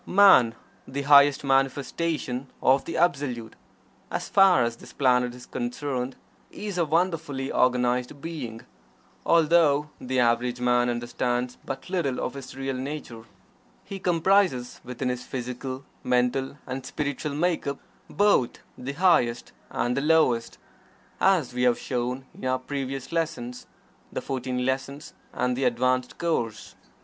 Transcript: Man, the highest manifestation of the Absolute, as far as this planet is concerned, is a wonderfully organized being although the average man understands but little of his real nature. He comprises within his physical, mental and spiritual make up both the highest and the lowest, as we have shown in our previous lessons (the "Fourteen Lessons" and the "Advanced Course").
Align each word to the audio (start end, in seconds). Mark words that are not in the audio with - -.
Man, 0.07 0.55
the 0.87 1.03
highest 1.03 1.43
manifestation 1.43 2.47
of 2.59 2.85
the 2.85 2.97
Absolute, 2.97 3.55
as 4.09 4.29
far 4.29 4.63
as 4.63 4.77
this 4.77 4.93
planet 4.93 5.35
is 5.35 5.45
concerned, 5.45 6.15
is 6.49 6.79
a 6.79 6.85
wonderfully 6.85 7.51
organized 7.51 8.19
being 8.19 8.61
although 9.27 9.91
the 9.99 10.19
average 10.19 10.59
man 10.59 10.89
understands 10.89 11.59
but 11.63 11.87
little 11.87 12.19
of 12.19 12.33
his 12.33 12.55
real 12.57 12.75
nature. 12.77 13.21
He 13.83 13.99
comprises 13.99 14.81
within 14.83 15.09
his 15.09 15.23
physical, 15.23 15.85
mental 16.03 16.57
and 16.65 16.83
spiritual 16.83 17.35
make 17.35 17.67
up 17.67 17.77
both 18.09 18.57
the 18.79 18.93
highest 18.93 19.51
and 19.69 19.95
the 19.95 20.01
lowest, 20.01 20.57
as 21.19 21.53
we 21.53 21.61
have 21.61 21.77
shown 21.77 22.25
in 22.33 22.43
our 22.45 22.57
previous 22.57 23.11
lessons 23.11 23.67
(the 24.11 24.21
"Fourteen 24.23 24.65
Lessons" 24.65 25.13
and 25.31 25.55
the 25.55 25.65
"Advanced 25.65 26.17
Course"). 26.17 26.73